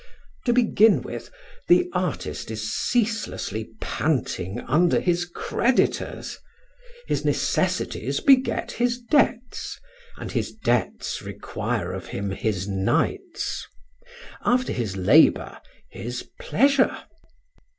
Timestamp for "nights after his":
12.67-14.97